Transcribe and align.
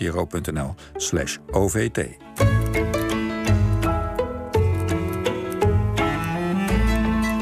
vpro.nl 0.00 0.74
slash 0.96 1.36
OVT. 1.50 1.94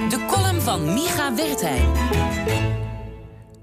De 0.09 0.25
column 0.27 0.61
van 0.61 0.85
Micha 0.85 1.35
Wertheim. 1.35 1.93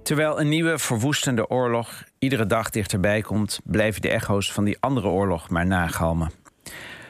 Terwijl 0.04 0.40
een 0.40 0.50
nieuwe 0.50 0.78
verwoestende 0.78 1.50
oorlog 1.50 2.04
iedere 2.20 2.46
dag 2.46 2.70
dichterbij 2.70 3.22
komt, 3.22 3.60
blijven 3.64 4.02
de 4.02 4.10
echo's 4.10 4.52
van 4.52 4.64
die 4.64 4.78
andere 4.80 5.08
oorlog 5.08 5.50
maar 5.50 5.66
nagalmen. 5.66 6.32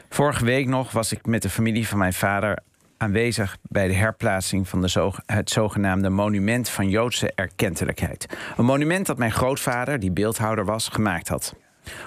Vorige 0.08 0.44
week 0.44 0.66
nog 0.66 0.92
was 0.92 1.12
ik 1.12 1.26
met 1.26 1.42
de 1.42 1.50
familie 1.50 1.88
van 1.88 1.98
mijn 1.98 2.12
vader 2.12 2.58
aanwezig 2.96 3.56
bij 3.62 3.88
de 3.88 3.94
herplaatsing 3.94 4.68
van 4.68 4.80
de 4.80 5.12
het 5.26 5.50
zogenaamde 5.50 6.08
Monument 6.08 6.68
van 6.68 6.88
Joodse 6.88 7.32
Erkentelijkheid. 7.34 8.26
Een 8.56 8.64
monument 8.64 9.06
dat 9.06 9.18
mijn 9.18 9.32
grootvader, 9.32 9.98
die 9.98 10.10
beeldhouder 10.10 10.64
was, 10.64 10.88
gemaakt 10.88 11.28
had. 11.28 11.54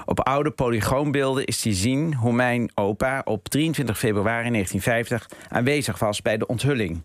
Op 0.05 0.19
oude 0.19 0.51
polygoonbeelden 0.51 1.45
is 1.45 1.61
te 1.61 1.73
zien 1.73 2.13
hoe 2.13 2.33
mijn 2.33 2.71
opa 2.75 3.21
op 3.25 3.49
23 3.49 3.97
februari 3.97 4.49
1950 4.49 5.29
aanwezig 5.49 5.99
was 5.99 6.21
bij 6.21 6.37
de 6.37 6.47
onthulling. 6.47 7.03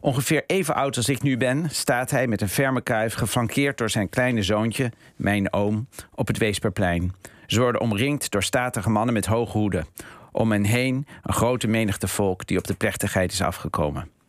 Ongeveer 0.00 0.44
even 0.46 0.74
oud 0.74 0.96
als 0.96 1.08
ik 1.08 1.22
nu 1.22 1.36
ben, 1.36 1.70
staat 1.70 2.10
hij 2.10 2.26
met 2.26 2.40
een 2.40 2.48
ferme 2.48 2.80
kuif, 2.80 3.14
geflankeerd 3.14 3.78
door 3.78 3.90
zijn 3.90 4.08
kleine 4.08 4.42
zoontje, 4.42 4.92
mijn 5.16 5.52
oom, 5.52 5.88
op 6.14 6.26
het 6.26 6.38
Weesperplein. 6.38 7.14
Ze 7.46 7.60
worden 7.60 7.80
omringd 7.80 8.30
door 8.30 8.42
statige 8.42 8.90
mannen 8.90 9.14
met 9.14 9.26
hoge 9.26 9.58
hoeden. 9.58 9.86
Om 10.32 10.52
hen 10.52 10.64
heen 10.64 11.06
een 11.22 11.34
grote 11.34 11.66
menigte 11.66 12.08
volk 12.08 12.46
die 12.46 12.58
op 12.58 12.66
de 12.66 12.74
plechtigheid 12.74 13.32
is 13.32 13.42
afgekomen. 13.42 14.19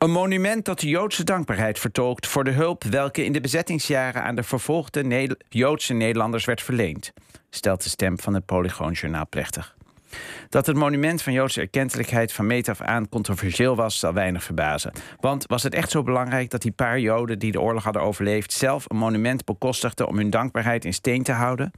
Een 0.00 0.10
monument 0.10 0.64
dat 0.64 0.80
de 0.80 0.88
Joodse 0.88 1.24
dankbaarheid 1.24 1.78
vertolkt 1.78 2.26
voor 2.26 2.44
de 2.44 2.50
hulp 2.50 2.84
welke 2.84 3.24
in 3.24 3.32
de 3.32 3.40
bezettingsjaren 3.40 4.22
aan 4.22 4.34
de 4.34 4.42
vervolgde 4.42 5.36
Joodse 5.48 5.92
Nederlanders 5.92 6.44
werd 6.44 6.62
verleend, 6.62 7.12
stelt 7.50 7.82
de 7.82 7.88
stem 7.88 8.18
van 8.18 8.34
het 8.34 8.44
Polygoonjournaal 8.44 9.26
plechtig. 9.28 9.76
Dat 10.48 10.66
het 10.66 10.76
monument 10.76 11.22
van 11.22 11.32
Joodse 11.32 11.60
erkentelijkheid 11.60 12.32
van 12.32 12.46
meet 12.46 12.68
af 12.68 12.80
aan 12.80 13.08
controversieel 13.08 13.76
was, 13.76 13.98
zal 13.98 14.12
weinig 14.12 14.42
verbazen. 14.42 14.92
Want 15.20 15.44
was 15.46 15.62
het 15.62 15.74
echt 15.74 15.90
zo 15.90 16.02
belangrijk 16.02 16.50
dat 16.50 16.62
die 16.62 16.72
paar 16.72 17.00
Joden 17.00 17.38
die 17.38 17.52
de 17.52 17.60
oorlog 17.60 17.84
hadden 17.84 18.02
overleefd 18.02 18.52
zelf 18.52 18.84
een 18.88 18.96
monument 18.96 19.44
bekostigden 19.44 20.08
om 20.08 20.16
hun 20.16 20.30
dankbaarheid 20.30 20.84
in 20.84 20.94
steen 20.94 21.22
te 21.22 21.32
houden? 21.32 21.72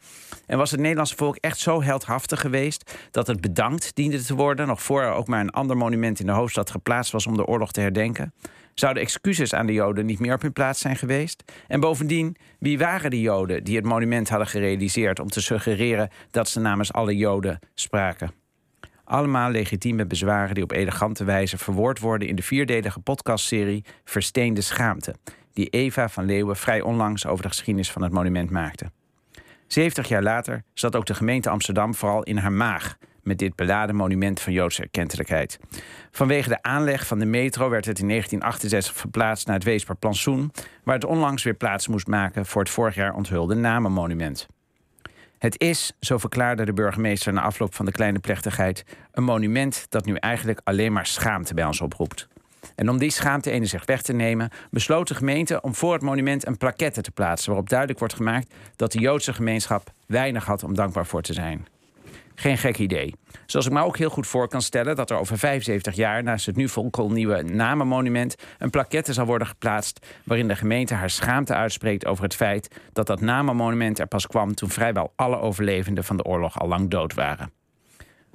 En 0.46 0.58
was 0.58 0.70
het 0.70 0.80
Nederlandse 0.80 1.16
volk 1.16 1.36
echt 1.36 1.58
zo 1.58 1.82
heldhaftig 1.82 2.40
geweest 2.40 2.98
dat 3.10 3.26
het 3.26 3.40
bedankt 3.40 3.94
diende 3.94 4.22
te 4.22 4.34
worden, 4.34 4.66
nog 4.66 4.82
voor 4.82 5.02
er 5.02 5.12
ook 5.12 5.28
maar 5.28 5.40
een 5.40 5.50
ander 5.50 5.76
monument 5.76 6.20
in 6.20 6.26
de 6.26 6.32
hoofdstad 6.32 6.70
geplaatst 6.70 7.12
was 7.12 7.26
om 7.26 7.36
de 7.36 7.46
oorlog 7.46 7.72
te 7.72 7.80
herdenken? 7.80 8.32
Zouden 8.74 9.02
excuses 9.02 9.54
aan 9.54 9.66
de 9.66 9.72
Joden 9.72 10.06
niet 10.06 10.18
meer 10.18 10.34
op 10.34 10.42
hun 10.42 10.52
plaats 10.52 10.80
zijn 10.80 10.96
geweest? 10.96 11.44
En 11.68 11.80
bovendien, 11.80 12.36
wie 12.58 12.78
waren 12.78 13.10
de 13.10 13.20
Joden 13.20 13.64
die 13.64 13.76
het 13.76 13.84
monument 13.84 14.28
hadden 14.28 14.46
gerealiseerd 14.46 15.20
om 15.20 15.28
te 15.28 15.40
suggereren 15.40 16.10
dat 16.30 16.48
ze 16.48 16.60
namens 16.60 16.92
alle 16.92 17.16
Joden 17.16 17.58
spraken? 17.74 18.32
Allemaal 19.04 19.50
legitieme 19.50 20.06
bezwaren 20.06 20.54
die 20.54 20.64
op 20.64 20.72
elegante 20.72 21.24
wijze 21.24 21.58
verwoord 21.58 21.98
worden 21.98 22.28
in 22.28 22.36
de 22.36 22.42
vierdelige 22.42 23.00
podcastserie 23.00 23.84
Versteende 24.04 24.60
Schaamte, 24.60 25.14
die 25.52 25.68
Eva 25.68 26.08
van 26.08 26.24
Leeuwen 26.24 26.56
vrij 26.56 26.80
onlangs 26.80 27.26
over 27.26 27.42
de 27.42 27.48
geschiedenis 27.48 27.90
van 27.90 28.02
het 28.02 28.12
monument 28.12 28.50
maakte. 28.50 28.90
70 29.66 30.08
jaar 30.08 30.22
later 30.22 30.62
zat 30.74 30.96
ook 30.96 31.06
de 31.06 31.14
gemeente 31.14 31.50
Amsterdam 31.50 31.94
vooral 31.94 32.22
in 32.22 32.36
haar 32.36 32.52
maag 32.52 32.96
met 33.22 33.38
dit 33.38 33.56
beladen 33.56 33.96
monument 33.96 34.40
van 34.40 34.52
Joodse 34.52 34.82
erkentelijkheid. 34.82 35.58
Vanwege 36.10 36.48
de 36.48 36.62
aanleg 36.62 37.06
van 37.06 37.18
de 37.18 37.24
metro 37.24 37.68
werd 37.70 37.84
het 37.84 37.98
in 37.98 38.08
1968 38.08 39.00
verplaatst 39.00 39.46
naar 39.46 39.56
het 39.56 39.64
Weesperplantsoen, 39.64 40.52
waar 40.84 40.94
het 40.94 41.04
onlangs 41.04 41.42
weer 41.42 41.54
plaats 41.54 41.88
moest 41.88 42.06
maken 42.06 42.46
voor 42.46 42.62
het 42.62 42.70
vorig 42.70 42.94
jaar 42.94 43.14
onthulde 43.14 43.54
namenmonument. 43.54 44.46
Het 45.38 45.60
is, 45.60 45.92
zo 46.00 46.18
verklaarde 46.18 46.64
de 46.64 46.72
burgemeester 46.72 47.32
na 47.32 47.42
afloop 47.42 47.74
van 47.74 47.84
de 47.84 47.92
kleine 47.92 48.18
plechtigheid, 48.18 48.84
een 49.12 49.24
monument 49.24 49.86
dat 49.88 50.04
nu 50.04 50.14
eigenlijk 50.14 50.60
alleen 50.64 50.92
maar 50.92 51.06
schaamte 51.06 51.54
bij 51.54 51.64
ons 51.64 51.80
oproept. 51.80 52.28
En 52.74 52.88
om 52.88 52.98
die 52.98 53.10
schaamte 53.10 53.50
enerzijds 53.50 53.86
weg 53.86 54.02
te 54.02 54.12
nemen, 54.12 54.50
besloot 54.70 55.08
de 55.08 55.14
gemeente 55.14 55.60
om 55.60 55.74
voor 55.74 55.92
het 55.92 56.02
monument 56.02 56.46
een 56.46 56.56
plaquette 56.56 57.02
te 57.02 57.10
plaatsen 57.10 57.48
waarop 57.48 57.68
duidelijk 57.68 57.98
wordt 57.98 58.14
gemaakt 58.14 58.54
dat 58.76 58.92
de 58.92 58.98
Joodse 58.98 59.32
gemeenschap 59.32 59.92
weinig 60.06 60.44
had 60.44 60.62
om 60.62 60.74
dankbaar 60.74 61.06
voor 61.06 61.22
te 61.22 61.32
zijn. 61.32 61.66
Geen 62.42 62.58
gek 62.58 62.78
idee. 62.78 63.14
Zoals 63.46 63.66
ik 63.66 63.72
me 63.72 63.82
ook 63.82 63.96
heel 63.96 64.10
goed 64.10 64.26
voor 64.26 64.48
kan 64.48 64.62
stellen 64.62 64.96
dat 64.96 65.10
er 65.10 65.18
over 65.18 65.38
75 65.38 65.94
jaar 65.94 66.22
naast 66.22 66.46
het 66.46 66.56
nu 66.56 66.68
nieuwe 67.08 67.42
namenmonument 67.42 68.34
een 68.58 68.70
plaquette 68.70 69.12
zal 69.12 69.26
worden 69.26 69.46
geplaatst 69.46 70.06
waarin 70.24 70.48
de 70.48 70.56
gemeente 70.56 70.94
haar 70.94 71.10
schaamte 71.10 71.54
uitspreekt 71.54 72.06
over 72.06 72.24
het 72.24 72.34
feit 72.34 72.80
dat 72.92 73.06
dat 73.06 73.20
namenmonument 73.20 73.98
er 73.98 74.06
pas 74.06 74.26
kwam 74.26 74.54
toen 74.54 74.68
vrijwel 74.68 75.12
alle 75.16 75.38
overlevenden 75.38 76.04
van 76.04 76.16
de 76.16 76.24
oorlog 76.24 76.60
al 76.60 76.68
lang 76.68 76.90
dood 76.90 77.14
waren. 77.14 77.52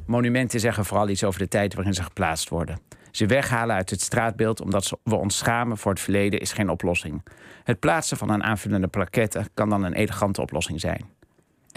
Monumenten 0.05 0.59
zeggen 0.59 0.85
vooral 0.85 1.09
iets 1.09 1.23
over 1.23 1.39
de 1.39 1.47
tijd 1.47 1.73
waarin 1.73 1.93
ze 1.93 2.03
geplaatst 2.03 2.49
worden. 2.49 2.79
Ze 3.11 3.25
weghalen 3.25 3.75
uit 3.75 3.89
het 3.89 4.01
straatbeeld 4.01 4.61
omdat 4.61 4.99
we 5.03 5.15
ons 5.15 5.37
schamen 5.37 5.77
voor 5.77 5.91
het 5.91 6.01
verleden 6.01 6.39
is 6.39 6.53
geen 6.53 6.69
oplossing. 6.69 7.25
Het 7.63 7.79
plaatsen 7.79 8.17
van 8.17 8.29
een 8.29 8.43
aanvullende 8.43 8.87
plaquette 8.87 9.47
kan 9.53 9.69
dan 9.69 9.83
een 9.83 9.93
elegante 9.93 10.41
oplossing 10.41 10.79
zijn. 10.79 11.16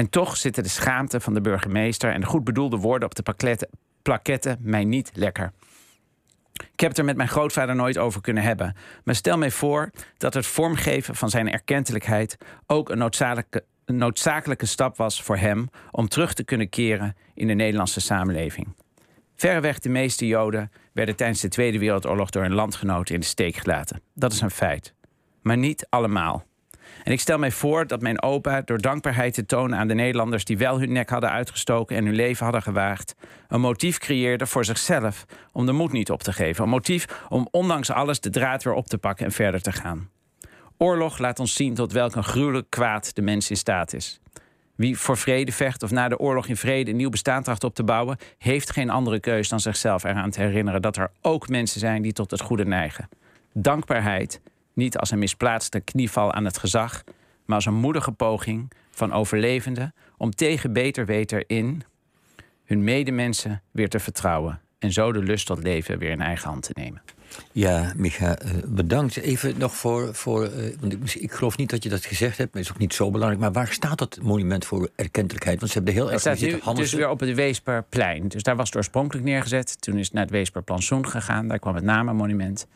En 0.01 0.11
toch 0.11 0.37
zitten 0.37 0.63
de 0.63 0.69
schaamte 0.69 1.21
van 1.21 1.35
de 1.35 1.41
burgemeester 1.41 2.13
en 2.13 2.21
de 2.21 2.27
goed 2.27 2.45
bedoelde 2.45 2.77
woorden 2.77 3.09
op 3.09 3.15
de 3.15 3.57
plaquette 4.03 4.57
mij 4.61 4.85
niet 4.85 5.11
lekker. 5.15 5.53
Ik 6.53 6.81
heb 6.81 6.89
het 6.89 6.99
er 6.99 7.05
met 7.05 7.17
mijn 7.17 7.29
grootvader 7.29 7.75
nooit 7.75 7.99
over 7.99 8.21
kunnen 8.21 8.43
hebben. 8.43 8.77
Maar 9.05 9.15
stel 9.15 9.39
mij 9.39 9.51
voor 9.51 9.91
dat 10.17 10.35
het 10.35 10.47
vormgeven 10.47 11.15
van 11.15 11.31
zijn 11.31 11.53
erkentelijkheid 11.53 12.37
ook 12.67 12.89
een 12.89 12.99
noodzakelijke, 12.99 13.65
een 13.85 13.97
noodzakelijke 13.97 14.67
stap 14.67 14.97
was 14.97 15.23
voor 15.23 15.37
hem 15.37 15.69
om 15.91 16.09
terug 16.09 16.35
te 16.35 16.45
kunnen 16.45 16.69
keren 16.69 17.17
in 17.35 17.47
de 17.47 17.55
Nederlandse 17.55 18.01
samenleving. 18.01 18.75
Verreweg 19.37 19.79
de 19.79 19.89
meeste 19.89 20.27
Joden 20.27 20.73
werden 20.93 21.17
tijdens 21.17 21.41
de 21.41 21.49
Tweede 21.49 21.79
Wereldoorlog 21.79 22.31
door 22.31 22.43
hun 22.43 22.55
landgenoten 22.55 23.15
in 23.15 23.21
de 23.21 23.27
steek 23.27 23.57
gelaten. 23.57 24.03
Dat 24.15 24.33
is 24.33 24.41
een 24.41 24.51
feit. 24.51 24.95
Maar 25.43 25.57
niet 25.57 25.87
allemaal. 25.89 26.49
En 27.03 27.13
ik 27.13 27.21
stel 27.21 27.39
mij 27.39 27.51
voor 27.51 27.87
dat 27.87 28.01
mijn 28.01 28.23
opa, 28.23 28.61
door 28.61 28.79
dankbaarheid 28.79 29.35
te 29.35 29.47
tonen 29.47 29.79
aan 29.79 29.89
de 29.89 29.95
Nederlanders 29.95 30.45
die 30.45 30.59
wel 30.59 30.79
hun 30.79 30.93
nek 30.93 31.11
hadden 31.11 31.31
uitgestoken 31.31 31.97
en 31.97 32.05
hun 32.05 32.15
leven 32.15 32.45
hadden 32.45 32.63
gewaagd, 32.63 33.15
een 33.49 33.61
motief 33.61 33.99
creëerde 33.99 34.47
voor 34.47 34.65
zichzelf 34.65 35.25
om 35.53 35.67
de 35.67 35.73
moed 35.73 35.93
niet 35.93 36.11
op 36.11 36.23
te 36.23 36.33
geven. 36.33 36.65
Een 36.65 36.71
motief 36.71 37.07
om 37.29 37.49
ondanks 37.51 37.91
alles 37.91 38.21
de 38.21 38.31
draad 38.31 38.63
weer 38.63 38.75
op 38.75 38.87
te 38.87 38.99
pakken 38.99 39.27
en 39.27 39.33
verder 39.33 39.63
te 39.63 39.73
gaan. 39.73 40.09
Oorlog 40.79 41.19
laat 41.19 41.39
ons 41.39 41.55
zien 41.55 41.75
tot 41.75 41.93
welk 41.93 42.15
een 42.15 42.25
gruwelijk 42.25 42.71
kwaad 42.71 43.15
de 43.15 43.23
mens 43.23 43.51
in 43.51 43.57
staat 43.57 43.93
is. 43.93 44.21
Wie 44.75 44.99
voor 44.99 45.17
vrede 45.17 45.53
vecht 45.53 45.83
of 45.83 45.91
na 45.91 46.09
de 46.09 46.19
oorlog 46.19 46.47
in 46.47 46.57
vrede 46.57 46.91
een 46.91 46.97
nieuw 46.97 47.11
bestaan 47.11 47.43
tracht 47.43 47.65
op 47.65 47.75
te 47.75 47.85
bouwen, 47.85 48.19
heeft 48.39 48.71
geen 48.71 48.91
andere 48.91 49.21
keus 49.21 49.49
dan 49.49 49.61
zichzelf 49.61 50.05
eraan 50.05 50.31
te 50.31 50.41
herinneren 50.41 50.83
dat 50.83 50.97
er 50.97 51.11
ook 51.23 51.49
mensen 51.49 51.81
zijn 51.81 52.03
die 52.03 52.13
tot 52.13 52.31
het 52.31 52.41
goede 52.41 52.65
neigen. 52.65 53.09
Dankbaarheid 53.53 54.41
niet 54.81 54.99
als 54.99 55.11
een 55.11 55.19
misplaatste 55.19 55.81
knieval 55.81 56.33
aan 56.33 56.45
het 56.45 56.59
gezag, 56.59 57.05
maar 57.45 57.57
als 57.57 57.67
een 57.67 57.75
moedige 57.75 58.13
poging 58.13 58.73
van 58.91 59.13
overlevenden 59.13 59.95
om 60.17 60.31
tegen 60.31 60.73
beter 60.73 61.07
weten 61.07 61.47
in 61.47 61.83
hun 62.65 62.85
medemensen 62.85 63.63
weer 63.71 63.89
te 63.89 63.99
vertrouwen 63.99 64.61
en 64.79 64.93
zo 64.93 65.13
de 65.13 65.23
lust 65.23 65.47
tot 65.47 65.63
leven 65.63 65.99
weer 65.99 66.11
in 66.11 66.21
eigen 66.21 66.49
hand 66.49 66.63
te 66.63 66.73
nemen. 66.75 67.03
Ja, 67.53 67.93
Micha, 67.97 68.39
eh, 68.39 68.51
bedankt. 68.67 69.17
Even 69.17 69.59
nog 69.59 69.77
voor. 69.77 70.15
voor 70.15 70.51
want 70.81 70.93
ik, 70.93 71.15
ik, 71.15 71.33
geloof 71.33 71.57
niet 71.57 71.71
dat 71.71 71.83
je 71.83 71.89
dat 71.89 72.05
gezegd 72.05 72.39
hebt, 72.39 72.53
maar 72.53 72.63
het 72.63 72.71
is 72.71 72.77
ook 72.77 72.81
niet 72.81 72.95
zo 72.95 73.11
belangrijk. 73.11 73.43
Maar 73.43 73.53
waar 73.53 73.73
staat 73.73 73.99
dat 73.99 74.19
monument 74.23 74.65
voor 74.65 74.91
erkentelijkheid? 74.97 75.59
Want 75.59 75.71
ze 75.73 75.77
hebben 75.77 75.95
heel 75.95 76.05
erg. 76.05 76.25
Het 76.25 76.39
staat 76.39 76.75
nu 76.75 76.75
dus 76.75 76.93
weer 76.93 77.09
op 77.09 77.21
het 77.21 77.35
Weesperplein. 77.35 78.29
Dus 78.29 78.43
daar 78.43 78.57
was 78.57 78.67
het 78.67 78.77
oorspronkelijk 78.77 79.27
neergezet. 79.27 79.81
Toen 79.81 79.99
is 79.99 80.05
het 80.05 80.15
naar 80.15 80.23
het 80.23 80.33
Weesperplantsoen 80.33 81.09
gegaan. 81.09 81.49
Daar 81.49 81.59
kwam 81.59 81.75
het 81.75 81.85
namenmonument. 81.85 82.67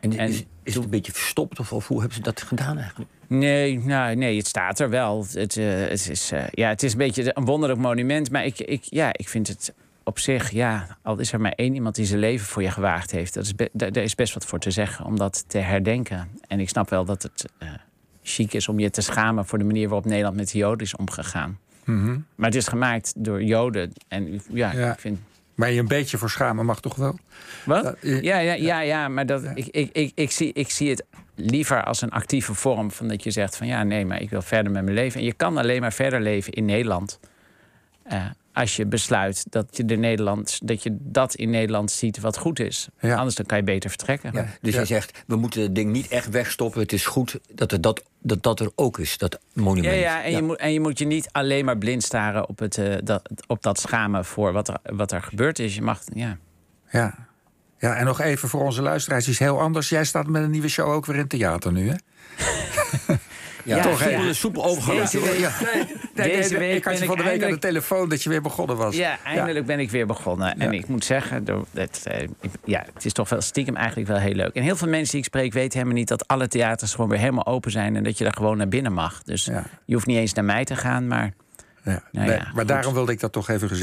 En, 0.00 0.12
is, 0.12 0.44
is, 0.62 0.74
het 0.74 0.84
een 0.84 0.90
beetje 0.90 1.12
verstopt 1.12 1.58
of, 1.58 1.72
of, 1.72 1.88
hoe 1.88 1.98
hebben 1.98 2.16
ze 2.16 2.22
dat 2.22 2.42
gedaan 2.42 2.78
eigenlijk? 2.78 3.10
Nee, 3.26 3.78
nou, 3.78 4.14
nee 4.14 4.36
het 4.36 4.46
staat 4.46 4.78
er 4.78 4.90
wel. 4.90 5.26
Het, 5.32 5.56
uh, 5.56 5.88
het, 5.88 6.08
is, 6.08 6.32
uh, 6.32 6.44
ja, 6.50 6.68
het 6.68 6.82
is 6.82 6.92
een 6.92 6.98
beetje 6.98 7.36
een 7.36 7.44
wonderlijk 7.44 7.80
monument. 7.80 8.30
Maar 8.30 8.44
ik, 8.44 8.58
ik, 8.58 8.82
ja, 8.82 9.08
ik 9.12 9.28
vind 9.28 9.48
het 9.48 9.74
op 10.04 10.18
zich, 10.18 10.50
ja, 10.50 10.96
al 11.02 11.18
is 11.18 11.32
er 11.32 11.40
maar 11.40 11.52
één 11.52 11.74
iemand 11.74 11.94
die 11.94 12.06
zijn 12.06 12.20
leven 12.20 12.46
voor 12.46 12.62
je 12.62 12.70
gewaagd 12.70 13.10
heeft. 13.10 13.34
Dat 13.34 13.44
is 13.44 13.52
daar 13.72 13.96
is 13.96 14.14
best 14.14 14.34
wat 14.34 14.44
voor 14.44 14.58
te 14.58 14.70
zeggen 14.70 15.04
om 15.04 15.16
dat 15.16 15.44
te 15.46 15.58
herdenken. 15.58 16.28
En 16.48 16.60
ik 16.60 16.68
snap 16.68 16.90
wel 16.90 17.04
dat 17.04 17.22
het 17.22 17.44
uh, 17.62 17.68
chic 18.22 18.52
is 18.52 18.68
om 18.68 18.78
je 18.78 18.90
te 18.90 19.00
schamen 19.00 19.46
voor 19.46 19.58
de 19.58 19.64
manier 19.64 19.88
waarop 19.88 20.06
Nederland 20.06 20.36
met 20.36 20.50
de 20.50 20.58
Joden 20.58 20.86
is 20.86 20.96
omgegaan. 20.96 21.58
Mm 21.84 22.04
-hmm. 22.04 22.24
Maar 22.34 22.46
het 22.46 22.58
is 22.58 22.68
gemaakt 22.68 23.12
door 23.16 23.42
Joden. 23.42 23.92
En 24.08 24.42
ja, 24.50 24.72
ja. 24.72 24.92
ik 24.92 24.98
vind 24.98 25.20
maar 25.54 25.70
je 25.70 25.80
een 25.80 25.88
beetje 25.88 26.18
voor 26.18 26.30
schamen 26.30 26.64
mag 26.64 26.80
toch 26.80 26.96
wel? 26.96 27.18
Wat? 27.64 27.96
ja, 28.00 28.38
ja, 28.38 28.52
ja, 28.52 28.80
ja, 28.80 29.08
maar 29.08 29.26
dat, 29.26 29.42
Ik, 29.54 29.66
ik, 29.66 29.90
ik, 29.92 30.12
ik, 30.14 30.30
zie, 30.30 30.52
ik 30.52 30.70
zie 30.70 30.90
het 30.90 31.04
liever 31.34 31.84
als 31.84 32.02
een 32.02 32.10
actieve 32.10 32.54
vorm 32.54 32.90
van 32.90 33.08
dat 33.08 33.22
je 33.22 33.30
zegt 33.30 33.56
van 33.56 33.66
ja, 33.66 33.82
nee, 33.82 34.06
maar 34.06 34.20
ik 34.20 34.30
wil 34.30 34.42
verder 34.42 34.72
met 34.72 34.82
mijn 34.82 34.96
leven. 34.96 35.20
En 35.20 35.26
je 35.26 35.32
kan 35.32 35.56
alleen 35.56 35.80
maar 35.80 35.92
verder 35.92 36.20
leven 36.20 36.52
in 36.52 36.64
Nederland. 36.64 37.20
Uh, 38.12 38.24
als 38.52 38.76
je 38.76 38.86
besluit 38.86 39.44
dat 39.50 39.66
je, 39.76 39.84
de 39.84 39.96
Nederlands, 39.96 40.58
dat 40.64 40.82
je 40.82 40.96
dat 41.00 41.34
in 41.34 41.50
Nederland 41.50 41.90
ziet 41.90 42.20
wat 42.20 42.38
goed 42.38 42.58
is. 42.60 42.88
Ja. 43.00 43.16
Anders 43.16 43.34
dan 43.36 43.46
kan 43.46 43.58
je 43.58 43.64
beter 43.64 43.90
vertrekken. 43.90 44.30
Ja, 44.34 44.46
dus 44.60 44.70
Ja. 44.70 44.76
hij 44.76 44.86
zegt, 44.86 45.22
we 45.26 45.36
moeten 45.36 45.62
het 45.62 45.74
ding 45.74 45.92
niet 45.92 46.08
echt 46.08 46.30
wegstoppen. 46.30 46.80
Het 46.80 46.92
is 46.92 47.06
goed 47.06 47.38
dat 47.54 47.72
er 47.72 47.80
dat, 47.80 48.02
dat, 48.22 48.42
dat 48.42 48.60
er 48.60 48.70
ook 48.74 48.98
is, 48.98 49.18
dat 49.18 49.38
monument. 49.52 49.98
ja, 50.00 50.22
en, 50.24 50.30
Je 50.32 50.42
moet, 50.42 50.56
en 50.56 50.72
je 50.72 50.80
moet 50.80 50.98
je 50.98 51.04
niet 51.04 51.28
alleen 51.32 51.64
maar 51.64 51.78
blind 51.78 52.02
staren 52.02 52.48
op, 52.48 52.58
het, 52.58 52.78
eh, 52.78 52.94
dat, 53.04 53.22
op 53.46 53.62
dat 53.62 53.80
schamen 53.80 54.24
voor 54.24 54.52
wat 54.52 54.68
er, 54.68 54.78
wat 54.82 55.12
er 55.12 55.22
gebeurd 55.22 55.58
is. 55.58 55.74
Je 55.74 55.82
mag, 55.82 56.00
ja. 56.14 56.36
Ja. 56.90 57.14
ja, 57.78 57.94
en 57.96 58.04
nog 58.04 58.20
even 58.20 58.48
voor 58.48 58.64
onze 58.64 58.82
luisteraars, 58.82 59.28
iets 59.28 59.38
heel 59.38 59.60
anders. 59.60 59.88
Jij 59.88 60.04
staat 60.04 60.26
met 60.26 60.42
een 60.42 60.50
nieuwe 60.50 60.68
show 60.68 60.88
ook 60.90 61.06
weer 61.06 61.16
in 61.16 61.28
theater 61.28 61.72
nu, 61.72 61.88
hè? 61.88 61.94
Ja, 63.64 63.76
Ja, 63.76 63.82
toch 63.82 64.04
een 64.04 64.34
soepel 64.34 64.64
overgang. 64.64 64.98
Deze 65.00 65.20
week- 65.20 65.38
Ja. 65.38 65.50
Nee, 66.14 66.36
Deze 66.36 66.58
week 66.58 66.76
ik 66.76 66.84
had 66.84 66.92
je 66.92 66.98
ben 66.98 67.08
van 67.08 67.16
de 67.16 67.22
week 67.22 67.44
aan 67.44 67.50
de 67.50 67.58
telefoon 67.58 68.08
dat 68.08 68.22
je 68.22 68.28
weer 68.28 68.42
begonnen 68.42 68.76
was. 68.76 68.96
Ja, 68.96 69.18
eindelijk 69.24 69.66
ben 69.66 69.78
ik 69.78 69.90
weer 69.90 70.06
begonnen. 70.06 70.58
En 70.58 70.72
Ja. 70.72 70.78
ik 70.78 70.88
moet 70.88 71.04
zeggen, 71.04 71.44
dat, 71.44 72.00
eh, 72.04 72.20
ik- 72.22 72.50
ja, 72.64 72.84
het 72.94 73.04
is 73.04 73.12
toch 73.12 73.28
wel 73.28 73.40
stiekem 73.40 73.76
eigenlijk 73.76 74.08
wel 74.08 74.18
heel 74.18 74.34
leuk. 74.34 74.54
En 74.54 74.62
heel 74.62 74.76
veel 74.76 74.88
mensen 74.88 75.10
die 75.10 75.18
ik 75.20 75.24
spreek 75.26 75.52
weten 75.52 75.72
helemaal 75.78 75.98
niet 75.98 76.08
dat 76.08 76.28
alle 76.28 76.48
theaters 76.48 76.94
gewoon 76.94 77.10
weer 77.10 77.18
helemaal 77.18 77.46
open 77.46 77.70
zijn 77.70 77.96
en 77.96 78.02
dat 78.04 78.18
je 78.18 78.24
daar 78.24 78.32
gewoon 78.36 78.56
naar 78.56 78.68
binnen 78.68 78.92
mag. 78.92 79.22
Dus 79.22 79.44
Ja. 79.44 79.64
je 79.84 79.94
hoeft 79.94 80.06
niet 80.06 80.18
eens 80.18 80.32
naar 80.32 80.44
mij 80.44 80.64
te 80.64 80.76
gaan, 80.76 81.06
maar 81.06 81.32
Ja. 81.84 82.02
Nou 82.12 82.26
Nee, 82.28 82.36
maar 82.38 82.52
goed. 82.54 82.68
daarom 82.68 82.94
wilde 82.94 83.12
ik 83.12 83.20
dat 83.20 83.32
toch 83.32 83.48
even 83.48 83.68
gezegd 83.68 83.80